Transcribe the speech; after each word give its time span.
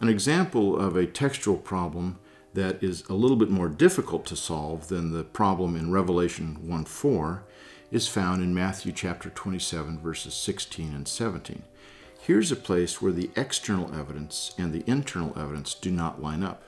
An 0.00 0.08
example 0.08 0.78
of 0.78 0.94
a 0.94 1.06
textual 1.06 1.56
problem 1.56 2.18
that 2.54 2.80
is 2.82 3.02
a 3.08 3.14
little 3.14 3.36
bit 3.36 3.50
more 3.50 3.68
difficult 3.68 4.26
to 4.26 4.36
solve 4.36 4.86
than 4.86 5.10
the 5.12 5.24
problem 5.24 5.74
in 5.74 5.90
Revelation 5.90 6.68
1 6.68 6.84
4 6.84 7.42
is 7.90 8.06
found 8.06 8.40
in 8.40 8.54
Matthew 8.54 8.92
chapter 8.92 9.28
27, 9.28 9.98
verses 9.98 10.34
16 10.34 10.94
and 10.94 11.08
17. 11.08 11.64
Here's 12.20 12.52
a 12.52 12.56
place 12.56 13.02
where 13.02 13.10
the 13.10 13.30
external 13.34 13.92
evidence 13.92 14.54
and 14.56 14.72
the 14.72 14.84
internal 14.86 15.36
evidence 15.36 15.74
do 15.74 15.90
not 15.90 16.22
line 16.22 16.44
up. 16.44 16.62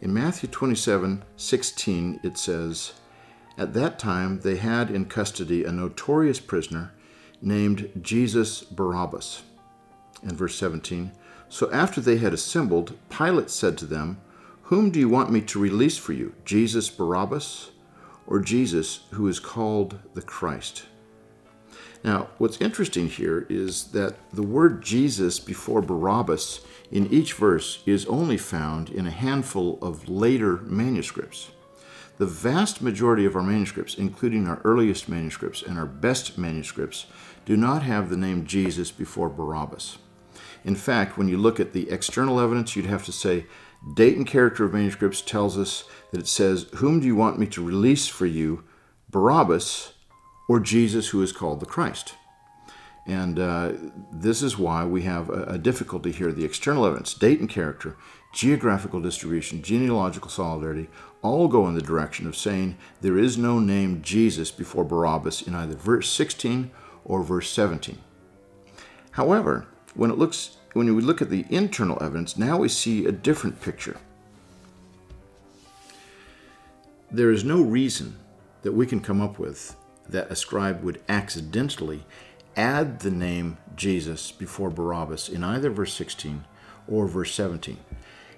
In 0.00 0.12
Matthew 0.12 0.48
27 0.48 1.22
16, 1.36 2.20
it 2.24 2.36
says, 2.36 2.94
At 3.56 3.74
that 3.74 3.98
time 4.00 4.40
they 4.40 4.56
had 4.56 4.90
in 4.90 5.04
custody 5.04 5.62
a 5.62 5.70
notorious 5.70 6.40
prisoner 6.40 6.94
named 7.40 7.90
Jesus 8.02 8.62
Barabbas. 8.62 9.42
In 10.24 10.34
verse 10.36 10.56
17, 10.56 11.12
So 11.50 11.70
after 11.72 12.00
they 12.00 12.18
had 12.18 12.32
assembled, 12.32 12.96
Pilate 13.10 13.50
said 13.50 13.76
to 13.78 13.84
them, 13.84 14.18
Whom 14.62 14.90
do 14.90 15.00
you 15.00 15.08
want 15.08 15.32
me 15.32 15.40
to 15.42 15.58
release 15.58 15.98
for 15.98 16.12
you, 16.12 16.32
Jesus 16.44 16.88
Barabbas 16.88 17.72
or 18.24 18.38
Jesus 18.38 19.00
who 19.10 19.26
is 19.26 19.40
called 19.40 19.98
the 20.14 20.22
Christ? 20.22 20.84
Now, 22.04 22.28
what's 22.38 22.60
interesting 22.60 23.08
here 23.08 23.46
is 23.50 23.88
that 23.88 24.14
the 24.32 24.44
word 24.44 24.80
Jesus 24.80 25.40
before 25.40 25.82
Barabbas 25.82 26.60
in 26.92 27.12
each 27.12 27.34
verse 27.34 27.82
is 27.84 28.06
only 28.06 28.36
found 28.36 28.88
in 28.88 29.06
a 29.06 29.10
handful 29.10 29.78
of 29.82 30.08
later 30.08 30.58
manuscripts. 30.58 31.50
The 32.18 32.26
vast 32.26 32.80
majority 32.80 33.26
of 33.26 33.34
our 33.34 33.42
manuscripts, 33.42 33.96
including 33.96 34.46
our 34.46 34.60
earliest 34.62 35.08
manuscripts 35.08 35.62
and 35.62 35.76
our 35.76 35.86
best 35.86 36.38
manuscripts, 36.38 37.06
do 37.44 37.56
not 37.56 37.82
have 37.82 38.08
the 38.08 38.16
name 38.16 38.46
Jesus 38.46 38.92
before 38.92 39.28
Barabbas. 39.28 39.98
In 40.64 40.76
fact, 40.76 41.16
when 41.16 41.28
you 41.28 41.38
look 41.38 41.58
at 41.58 41.72
the 41.72 41.90
external 41.90 42.40
evidence, 42.40 42.76
you'd 42.76 42.86
have 42.86 43.04
to 43.04 43.12
say, 43.12 43.46
date 43.94 44.16
and 44.16 44.26
character 44.26 44.64
of 44.64 44.74
manuscripts 44.74 45.22
tells 45.22 45.58
us 45.58 45.84
that 46.10 46.20
it 46.20 46.26
says, 46.26 46.66
Whom 46.76 47.00
do 47.00 47.06
you 47.06 47.16
want 47.16 47.38
me 47.38 47.46
to 47.46 47.64
release 47.64 48.06
for 48.06 48.26
you, 48.26 48.64
Barabbas 49.10 49.92
or 50.50 50.58
Jesus 50.58 51.10
who 51.10 51.22
is 51.22 51.30
called 51.30 51.60
the 51.60 51.66
Christ. 51.66 52.14
And 53.06 53.38
uh, 53.38 53.72
this 54.12 54.42
is 54.42 54.58
why 54.58 54.84
we 54.84 55.02
have 55.02 55.30
a, 55.30 55.44
a, 55.44 55.58
difficulty 55.58 56.10
here. 56.10 56.32
The 56.32 56.44
external 56.44 56.84
evidence, 56.84 57.14
date 57.14 57.38
and 57.38 57.48
character, 57.48 57.96
geographical 58.32 59.00
distribution, 59.00 59.62
genealogical 59.62 60.28
solidarity, 60.28 60.88
all 61.22 61.46
go 61.46 61.68
in 61.68 61.74
the 61.74 61.80
direction 61.80 62.26
of 62.26 62.36
saying 62.36 62.76
there 63.00 63.16
is 63.16 63.38
no 63.38 63.60
name 63.60 64.02
Jesus 64.02 64.50
before 64.50 64.84
Barabbas 64.84 65.42
in 65.42 65.54
either 65.54 65.76
verse 65.76 66.10
16 66.10 66.72
or 67.04 67.22
verse 67.22 67.48
17. 67.50 67.98
However, 69.12 69.68
when 69.94 70.10
it 70.10 70.18
looks 70.18 70.56
when 70.72 70.94
we 70.94 71.02
look 71.02 71.20
at 71.20 71.30
the 71.30 71.46
internal 71.50 72.00
evidence, 72.00 72.38
now 72.38 72.58
we 72.58 72.68
see 72.68 73.04
a 73.04 73.12
different 73.12 73.60
picture. 73.60 73.96
There 77.10 77.32
is 77.32 77.42
no 77.42 77.60
reason 77.60 78.16
that 78.62 78.72
we 78.72 78.86
can 78.86 79.00
come 79.00 79.20
up 79.20 79.38
with 79.38 79.74
that 80.08 80.30
a 80.30 80.36
scribe 80.36 80.82
would 80.82 81.02
accidentally 81.08 82.04
add 82.56 83.00
the 83.00 83.10
name 83.10 83.58
Jesus 83.74 84.30
before 84.30 84.70
Barabbas 84.70 85.28
in 85.28 85.42
either 85.42 85.70
verse 85.70 85.92
16 85.94 86.44
or 86.86 87.08
verse 87.08 87.34
17. 87.34 87.78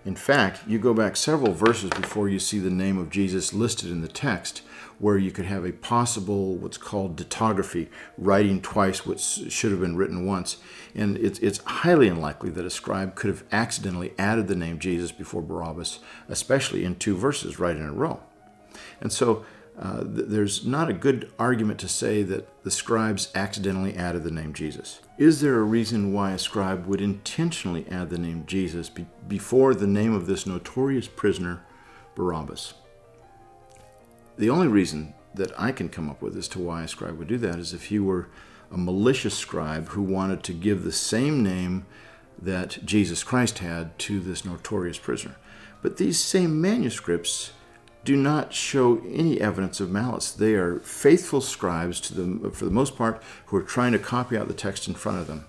In 0.04 0.16
fact, 0.16 0.66
you 0.66 0.78
go 0.78 0.94
back 0.94 1.16
several 1.16 1.52
verses 1.52 1.90
before 1.90 2.28
you 2.28 2.38
see 2.38 2.58
the 2.58 2.70
name 2.70 2.98
of 2.98 3.10
Jesus 3.10 3.52
listed 3.52 3.90
in 3.90 4.00
the 4.00 4.08
text, 4.08 4.62
where 5.02 5.18
you 5.18 5.32
could 5.32 5.46
have 5.46 5.64
a 5.64 5.72
possible 5.72 6.54
what's 6.54 6.78
called 6.78 7.16
dittography, 7.16 7.90
writing 8.16 8.62
twice 8.62 9.04
what 9.04 9.18
should 9.18 9.72
have 9.72 9.80
been 9.80 9.96
written 9.96 10.24
once. 10.24 10.58
And 10.94 11.18
it's, 11.18 11.40
it's 11.40 11.58
highly 11.64 12.06
unlikely 12.06 12.50
that 12.50 12.64
a 12.64 12.70
scribe 12.70 13.16
could 13.16 13.28
have 13.28 13.42
accidentally 13.50 14.12
added 14.16 14.46
the 14.46 14.54
name 14.54 14.78
Jesus 14.78 15.10
before 15.10 15.42
Barabbas, 15.42 15.98
especially 16.28 16.84
in 16.84 16.94
two 16.94 17.16
verses 17.16 17.58
right 17.58 17.76
in 17.76 17.82
a 17.82 17.92
row. 17.92 18.20
And 19.00 19.12
so 19.12 19.44
uh, 19.76 20.04
there's 20.04 20.64
not 20.64 20.88
a 20.88 20.92
good 20.92 21.32
argument 21.36 21.80
to 21.80 21.88
say 21.88 22.22
that 22.22 22.62
the 22.62 22.70
scribes 22.70 23.32
accidentally 23.34 23.96
added 23.96 24.22
the 24.22 24.30
name 24.30 24.52
Jesus. 24.52 25.00
Is 25.18 25.40
there 25.40 25.58
a 25.58 25.64
reason 25.64 26.12
why 26.12 26.30
a 26.30 26.38
scribe 26.38 26.86
would 26.86 27.00
intentionally 27.00 27.86
add 27.90 28.10
the 28.10 28.18
name 28.18 28.44
Jesus 28.46 28.88
be- 28.88 29.06
before 29.26 29.74
the 29.74 29.88
name 29.88 30.14
of 30.14 30.26
this 30.26 30.46
notorious 30.46 31.08
prisoner, 31.08 31.64
Barabbas? 32.14 32.74
The 34.36 34.50
only 34.50 34.68
reason 34.68 35.14
that 35.34 35.52
I 35.58 35.72
can 35.72 35.88
come 35.88 36.10
up 36.10 36.22
with 36.22 36.36
as 36.36 36.48
to 36.48 36.58
why 36.58 36.82
a 36.82 36.88
scribe 36.88 37.18
would 37.18 37.28
do 37.28 37.38
that 37.38 37.58
is 37.58 37.72
if 37.72 37.86
he 37.86 37.98
were 37.98 38.28
a 38.70 38.78
malicious 38.78 39.36
scribe 39.36 39.88
who 39.88 40.02
wanted 40.02 40.42
to 40.44 40.52
give 40.52 40.82
the 40.82 40.92
same 40.92 41.42
name 41.42 41.86
that 42.40 42.84
Jesus 42.84 43.22
Christ 43.22 43.58
had 43.58 43.98
to 44.00 44.20
this 44.20 44.44
notorious 44.44 44.98
prisoner. 44.98 45.36
But 45.82 45.96
these 45.96 46.18
same 46.18 46.60
manuscripts 46.60 47.52
do 48.04 48.16
not 48.16 48.52
show 48.52 49.00
any 49.08 49.40
evidence 49.40 49.80
of 49.80 49.90
malice. 49.90 50.32
They 50.32 50.54
are 50.54 50.80
faithful 50.80 51.40
scribes, 51.40 52.00
to 52.00 52.14
the, 52.14 52.50
for 52.50 52.64
the 52.64 52.70
most 52.70 52.96
part, 52.96 53.22
who 53.46 53.56
are 53.56 53.62
trying 53.62 53.92
to 53.92 53.98
copy 53.98 54.36
out 54.36 54.48
the 54.48 54.54
text 54.54 54.88
in 54.88 54.94
front 54.94 55.18
of 55.18 55.26
them. 55.26 55.46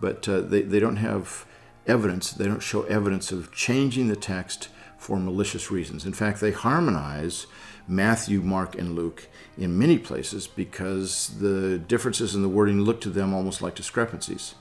But 0.00 0.28
uh, 0.28 0.40
they, 0.40 0.62
they 0.62 0.80
don't 0.80 0.96
have 0.96 1.46
evidence, 1.86 2.32
they 2.32 2.46
don't 2.46 2.62
show 2.62 2.82
evidence 2.84 3.30
of 3.30 3.52
changing 3.52 4.08
the 4.08 4.16
text 4.16 4.68
for 5.04 5.18
malicious 5.18 5.70
reasons. 5.70 6.06
In 6.06 6.14
fact, 6.14 6.40
they 6.40 6.50
harmonize 6.50 7.46
Matthew, 7.86 8.40
Mark, 8.40 8.74
and 8.74 8.94
Luke 8.94 9.28
in 9.58 9.78
many 9.78 9.98
places 9.98 10.46
because 10.46 11.28
the 11.40 11.76
differences 11.76 12.34
in 12.34 12.40
the 12.40 12.48
wording 12.48 12.80
look 12.80 13.02
to 13.02 13.10
them 13.10 13.34
almost 13.34 13.60
like 13.60 13.74
discrepancies. 13.74 14.54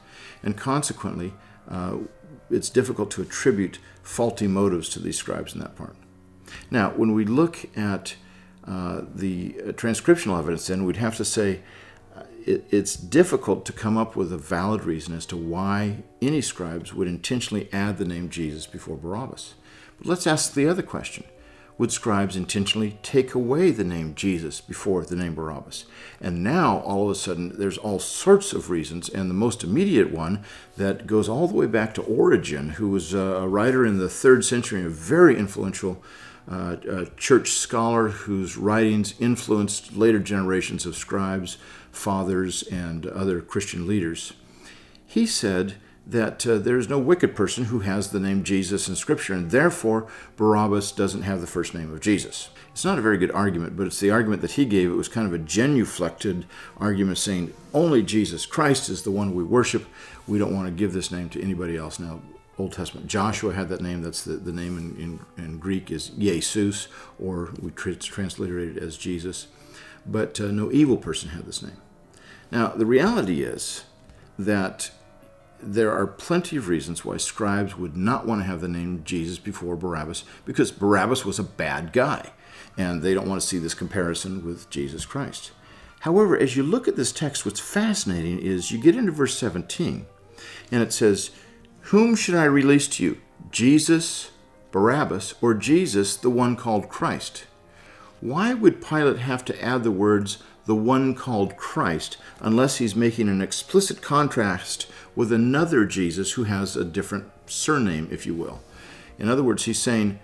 And 0.43 0.57
consequently, 0.57 1.33
uh, 1.69 1.99
it's 2.51 2.69
difficult 2.69 3.09
to 3.11 3.21
attribute 3.21 3.79
faulty 4.01 4.47
motives 4.47 4.89
to 4.89 4.99
these 4.99 5.17
scribes 5.17 5.53
in 5.53 5.61
that 5.61 5.77
part. 5.77 5.95
Now, 6.69 6.89
when 6.89 7.13
we 7.13 7.23
look 7.23 7.65
at 7.77 8.15
uh, 8.67 9.03
the 9.15 9.55
uh, 9.61 9.71
transcriptional 9.71 10.37
evidence, 10.37 10.67
then 10.67 10.83
we'd 10.83 10.97
have 10.97 11.15
to 11.15 11.25
say 11.25 11.61
uh, 12.17 12.23
it, 12.45 12.65
it's 12.69 12.97
difficult 12.97 13.65
to 13.67 13.71
come 13.71 13.97
up 13.97 14.17
with 14.17 14.33
a 14.33 14.37
valid 14.37 14.83
reason 14.83 15.15
as 15.15 15.25
to 15.27 15.37
why 15.37 16.03
any 16.21 16.41
scribes 16.41 16.93
would 16.93 17.07
intentionally 17.07 17.69
add 17.71 17.97
the 17.97 18.05
name 18.05 18.29
Jesus 18.29 18.67
before 18.67 18.97
Barabbas. 18.97 19.53
Let's 20.06 20.28
ask 20.28 20.53
the 20.53 20.68
other 20.68 20.84
question 20.84 21.24
would 21.78 21.91
scribes 21.91 22.36
intentionally 22.36 23.00
take 23.02 23.34
away 23.34 23.72
the 23.72 23.84
name 23.84 24.14
Jesus 24.14 24.62
before 24.62 25.03
the 25.03 25.16
name 25.16 25.34
Barabbas? 25.34 25.86
And 26.22 26.44
now, 26.44 26.80
all 26.80 27.06
of 27.06 27.09
a 27.09 27.16
sudden, 27.16 27.58
there's 27.58 27.80
all 27.80 28.00
sorts 28.00 28.53
of 28.53 28.69
reasons, 28.69 29.09
and 29.09 29.30
the 29.30 29.34
most 29.34 29.64
immediate 29.64 30.12
one 30.12 30.44
that 30.78 31.08
goes 31.08 31.28
all 31.28 31.47
the 31.47 31.56
way 31.56 31.66
back 31.66 31.94
to 31.96 32.03
Origen, 32.03 32.69
who 32.72 32.90
was 32.90 33.14
a 33.14 33.47
writer 33.47 33.86
in 33.86 33.97
the 33.97 34.09
third 34.09 34.46
century, 34.46 34.86
a 34.86 34.90
very 34.90 35.38
influential 35.38 36.03
uh, 36.52 36.75
a 36.90 37.06
church 37.16 37.52
scholar 37.52 38.09
whose 38.09 38.58
writings 38.58 39.14
influenced 39.20 39.96
later 39.96 40.20
generations 40.20 40.85
of 40.85 40.96
scribes, 40.96 41.58
fathers, 41.91 42.64
and 42.64 43.06
other 43.08 43.40
Christian 43.40 43.88
leaders. 43.88 44.34
He 45.08 45.25
said 45.25 45.75
that 46.06 46.46
uh, 46.46 46.58
there 46.58 46.78
is 46.78 46.90
no 46.90 47.00
wicked 47.00 47.36
person 47.36 47.66
who 47.66 47.80
has 47.80 48.12
the 48.12 48.19
name 48.19 48.44
Jesus 48.44 48.90
in 48.90 48.96
Scripture, 48.96 49.34
and 49.34 49.52
therefore 49.52 50.08
Barabbas 50.36 50.91
doesn't 50.91 51.22
have 51.22 51.40
the 51.41 51.47
first 51.47 51.74
name 51.74 51.94
of 51.94 52.02
Jesus. 52.02 52.50
It's 52.72 52.84
not 52.84 52.97
a 52.97 53.02
very 53.02 53.18
good 53.18 53.31
argument, 53.31 53.78
but 53.78 53.88
it's 53.88 54.00
the 54.00 54.12
argument 54.12 54.41
that 54.41 54.53
he 54.53 54.66
gave. 54.66 54.90
It 54.90 54.96
was 54.96 55.08
kind 55.08 55.28
of 55.28 55.34
a 55.34 55.44
genuflected 55.44 56.46
argument 56.78 57.19
saying 57.19 57.53
only 57.74 58.02
Jesus 58.03 58.46
Christ 58.46 58.90
is 58.90 59.03
the 59.03 59.12
one 59.12 59.34
we 59.34 59.44
worship. 59.44 59.86
We 60.28 60.40
don't 60.40 60.53
want 60.53 60.68
to 60.68 60.74
give 60.74 60.94
this 60.94 61.12
name 61.12 61.30
to 61.30 61.41
anybody 61.41 61.78
else. 61.78 62.00
Now, 62.00 62.22
Old 62.58 62.73
Testament. 62.73 63.08
Joshua 63.08 63.53
had 63.53 63.70
that 63.70 63.82
name. 63.82 64.03
That's 64.03 64.23
the, 64.23 64.34
the 64.34 64.52
name 64.52 64.78
in, 64.78 65.20
in, 65.38 65.44
in 65.44 65.58
Greek 65.58 65.90
is 65.90 66.09
Jesus, 66.09 66.88
or 67.20 67.52
we 67.59 67.72
tr- 67.72 67.90
as 67.90 68.97
Jesus. 68.97 69.47
But 70.06 70.40
uh, 70.40 70.52
no 70.52 70.72
evil 70.72 70.97
person 70.97 71.29
had 71.29 71.46
this 71.46 71.61
name. 71.61 71.78
Now, 72.52 72.67
the 72.67 72.85
reality 72.85 73.41
is 73.44 73.85
that 74.38 74.91
there 75.65 75.91
are 75.91 76.07
plenty 76.07 76.57
of 76.57 76.67
reasons 76.67 77.05
why 77.05 77.17
scribes 77.17 77.77
would 77.77 77.95
not 77.95 78.25
want 78.25 78.41
to 78.41 78.45
have 78.45 78.61
the 78.61 78.67
name 78.67 79.03
Jesus 79.03 79.37
before 79.39 79.75
Barabbas, 79.75 80.23
because 80.45 80.71
Barabbas 80.71 81.25
was 81.25 81.39
a 81.39 81.43
bad 81.43 81.93
guy, 81.93 82.31
and 82.77 83.01
they 83.01 83.13
don't 83.13 83.27
want 83.27 83.41
to 83.41 83.47
see 83.47 83.57
this 83.57 83.73
comparison 83.73 84.45
with 84.45 84.69
Jesus 84.69 85.05
Christ. 85.05 85.51
However, 86.01 86.37
as 86.37 86.57
you 86.57 86.63
look 86.63 86.87
at 86.87 86.95
this 86.95 87.11
text, 87.11 87.45
what's 87.45 87.59
fascinating 87.59 88.39
is 88.39 88.71
you 88.71 88.81
get 88.81 88.95
into 88.95 89.11
verse 89.11 89.37
17, 89.37 90.05
and 90.71 90.83
it 90.83 90.91
says, 90.91 91.31
whom 91.87 92.15
should 92.15 92.35
I 92.35 92.45
release 92.45 92.87
to 92.87 93.03
you? 93.03 93.21
Jesus, 93.51 94.31
Barabbas, 94.71 95.35
or 95.41 95.53
Jesus, 95.53 96.15
the 96.15 96.29
one 96.29 96.55
called 96.55 96.89
Christ? 96.89 97.45
Why 98.21 98.53
would 98.53 98.81
Pilate 98.81 99.19
have 99.19 99.43
to 99.45 99.63
add 99.63 99.83
the 99.83 99.91
words, 99.91 100.41
the 100.65 100.75
one 100.75 101.13
called 101.13 101.57
Christ, 101.57 102.17
unless 102.39 102.77
he's 102.77 102.95
making 102.95 103.29
an 103.29 103.41
explicit 103.41 104.01
contrast 104.01 104.87
with 105.15 105.31
another 105.31 105.85
Jesus 105.85 106.33
who 106.33 106.43
has 106.43 106.75
a 106.75 106.85
different 106.85 107.25
surname, 107.45 108.07
if 108.11 108.25
you 108.25 108.33
will? 108.33 108.61
In 109.19 109.29
other 109.29 109.43
words, 109.43 109.65
he's 109.65 109.79
saying, 109.79 110.19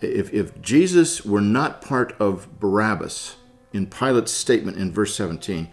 if, 0.00 0.32
if 0.32 0.60
Jesus 0.60 1.24
were 1.24 1.40
not 1.40 1.82
part 1.82 2.14
of 2.20 2.60
Barabbas, 2.60 3.36
in 3.72 3.86
Pilate's 3.86 4.32
statement 4.32 4.76
in 4.76 4.92
verse 4.92 5.14
17, 5.14 5.68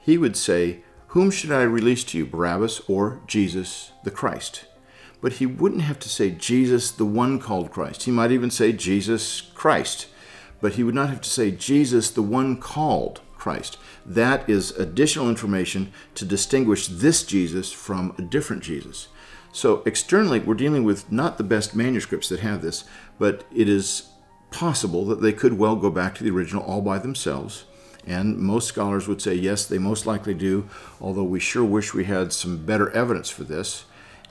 he 0.00 0.18
would 0.18 0.36
say, 0.36 0.80
Whom 1.08 1.30
should 1.30 1.52
I 1.52 1.62
release 1.62 2.04
to 2.04 2.18
you, 2.18 2.26
Barabbas 2.26 2.82
or 2.88 3.20
Jesus 3.26 3.92
the 4.04 4.10
Christ? 4.10 4.66
but 5.20 5.34
he 5.34 5.46
wouldn't 5.46 5.82
have 5.82 5.98
to 6.00 6.08
say 6.08 6.30
Jesus, 6.30 6.90
the 6.90 7.04
one 7.04 7.38
called 7.38 7.70
Christ. 7.70 8.04
He 8.04 8.10
might 8.10 8.30
even 8.30 8.50
say 8.50 8.72
Jesus 8.72 9.40
Christ, 9.40 10.06
but 10.60 10.74
he 10.74 10.84
would 10.84 10.94
not 10.94 11.10
have 11.10 11.20
to 11.22 11.30
say 11.30 11.50
Jesus, 11.50 12.10
the 12.10 12.22
one 12.22 12.58
called 12.58 13.20
Christ. 13.48 13.78
That 14.04 14.46
is 14.46 14.72
additional 14.72 15.30
information 15.30 15.90
to 16.16 16.26
distinguish 16.26 16.86
this 16.86 17.22
Jesus 17.22 17.72
from 17.72 18.14
a 18.18 18.22
different 18.22 18.62
Jesus. 18.62 19.08
So 19.52 19.82
externally, 19.86 20.38
we're 20.38 20.52
dealing 20.52 20.84
with 20.84 21.10
not 21.10 21.38
the 21.38 21.44
best 21.44 21.74
manuscripts 21.74 22.28
that 22.28 22.40
have 22.40 22.60
this, 22.60 22.84
but 23.18 23.46
it 23.50 23.66
is 23.66 24.10
possible 24.50 25.06
that 25.06 25.22
they 25.22 25.32
could 25.32 25.54
well 25.54 25.76
go 25.76 25.88
back 25.88 26.14
to 26.16 26.24
the 26.24 26.30
original 26.30 26.62
all 26.62 26.82
by 26.82 26.98
themselves. 26.98 27.64
And 28.06 28.36
most 28.36 28.68
scholars 28.68 29.08
would 29.08 29.22
say 29.22 29.32
yes, 29.32 29.64
they 29.64 29.78
most 29.78 30.04
likely 30.04 30.34
do, 30.34 30.68
although 31.00 31.24
we 31.24 31.40
sure 31.40 31.64
wish 31.64 31.94
we 31.94 32.04
had 32.04 32.34
some 32.34 32.66
better 32.66 32.90
evidence 32.90 33.30
for 33.30 33.44
this. 33.44 33.86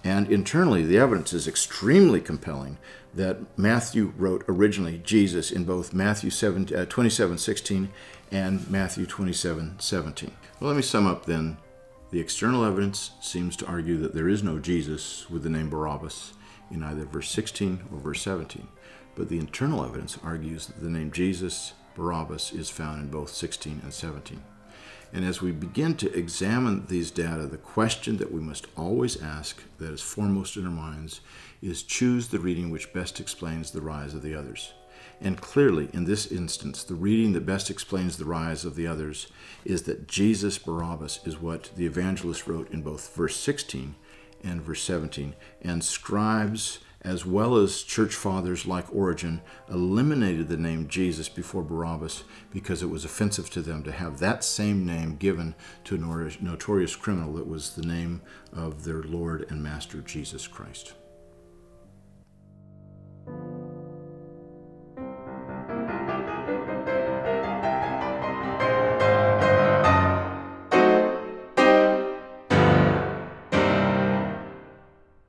And 0.07 0.31
internally, 0.31 0.85
the 0.85 0.97
evidence 0.97 1.33
is 1.33 1.49
extremely 1.49 2.21
compelling 2.21 2.77
that 3.13 3.39
Matthew 3.57 4.13
wrote 4.15 4.45
originally 4.47 5.01
Jesus 5.03 5.51
in 5.51 5.65
both 5.65 5.93
Matthew 5.93 6.29
7, 6.29 6.73
uh, 6.73 6.85
27 6.85 7.37
16 7.37 7.89
and 8.31 8.71
Matthew 8.71 9.05
27 9.05 9.75
17. 9.77 10.31
Well, 10.61 10.69
let 10.69 10.77
me 10.77 10.81
sum 10.81 11.07
up 11.07 11.25
then. 11.25 11.57
The 12.11 12.21
external 12.21 12.63
evidence 12.63 13.11
seems 13.19 13.57
to 13.57 13.65
argue 13.65 13.97
that 13.97 14.13
there 14.13 14.29
is 14.29 14.43
no 14.43 14.59
Jesus 14.59 15.29
with 15.29 15.43
the 15.43 15.49
name 15.49 15.69
Barabbas 15.69 16.31
in 16.71 16.83
either 16.83 17.03
verse 17.03 17.29
16 17.29 17.81
or 17.91 17.99
verse 17.99 18.21
17. 18.21 18.65
But 19.13 19.27
the 19.27 19.39
internal 19.39 19.83
evidence 19.83 20.17
argues 20.23 20.67
that 20.67 20.79
the 20.81 20.89
name 20.89 21.11
Jesus, 21.11 21.73
Barabbas, 21.95 22.53
is 22.53 22.69
found 22.69 23.01
in 23.01 23.09
both 23.09 23.31
16 23.31 23.81
and 23.83 23.93
17. 23.93 24.41
And 25.13 25.23
as 25.23 25.41
we 25.41 25.51
begin 25.51 25.95
to 25.97 26.13
examine 26.13 26.85
these 26.87 27.11
data, 27.11 27.45
the 27.45 27.57
question 27.57 28.17
that 28.17 28.31
we 28.31 28.41
must 28.41 28.67
always 28.75 29.21
ask, 29.21 29.63
that 29.79 29.93
is 29.93 30.01
foremost 30.01 30.57
in 30.57 30.65
our 30.65 30.71
minds, 30.71 31.21
is 31.61 31.83
choose 31.83 32.27
the 32.27 32.39
reading 32.39 32.69
which 32.69 32.93
best 32.93 33.19
explains 33.19 33.71
the 33.71 33.81
rise 33.81 34.13
of 34.13 34.21
the 34.21 34.35
others. 34.35 34.73
And 35.19 35.41
clearly, 35.41 35.89
in 35.93 36.05
this 36.05 36.31
instance, 36.31 36.83
the 36.83 36.93
reading 36.93 37.33
that 37.33 37.45
best 37.45 37.69
explains 37.69 38.17
the 38.17 38.25
rise 38.25 38.65
of 38.65 38.75
the 38.75 38.85
others 38.85 39.27
is 39.65 39.83
that 39.83 40.07
Jesus 40.07 40.57
Barabbas 40.57 41.21
is 41.25 41.41
what 41.41 41.71
the 41.75 41.85
evangelist 41.85 42.47
wrote 42.47 42.69
in 42.71 42.81
both 42.81 43.15
verse 43.15 43.35
16 43.37 43.95
and 44.43 44.61
verse 44.61 44.83
17. 44.83 45.33
And 45.61 45.83
scribes 45.83 46.79
as 47.07 47.25
well 47.25 47.55
as 47.55 47.83
church 47.83 48.13
fathers 48.13 48.65
like 48.65 48.93
Origen, 48.93 49.41
eliminated 49.69 50.49
the 50.49 50.57
name 50.57 50.89
Jesus 50.89 51.29
before 51.29 51.63
Barabbas 51.63 52.25
because 52.51 52.83
it 52.83 52.89
was 52.89 53.05
offensive 53.05 53.49
to 53.51 53.61
them 53.61 53.81
to 53.83 53.93
have 53.93 54.19
that 54.19 54.43
same 54.43 54.85
name 54.85 55.15
given 55.15 55.55
to 55.85 55.95
a 55.95 56.43
notorious 56.43 56.97
criminal 56.97 57.33
that 57.35 57.47
was 57.47 57.75
the 57.75 57.85
name 57.85 58.21
of 58.51 58.83
their 58.83 59.01
Lord 59.03 59.49
and 59.49 59.63
Master 59.63 60.01
Jesus 60.01 60.47
Christ. 60.47 60.95